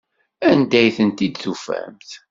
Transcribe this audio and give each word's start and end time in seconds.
Anda 0.49 0.77
ay 0.81 0.89
tent-id-tufamt? 0.97 2.09